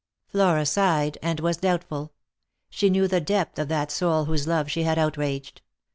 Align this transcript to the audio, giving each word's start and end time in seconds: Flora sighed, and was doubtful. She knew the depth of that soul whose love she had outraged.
Flora 0.25 0.65
sighed, 0.65 1.19
and 1.21 1.39
was 1.41 1.57
doubtful. 1.57 2.11
She 2.71 2.89
knew 2.89 3.07
the 3.07 3.21
depth 3.21 3.59
of 3.59 3.67
that 3.67 3.91
soul 3.91 4.25
whose 4.25 4.47
love 4.47 4.67
she 4.67 4.81
had 4.81 4.97
outraged. 4.97 5.61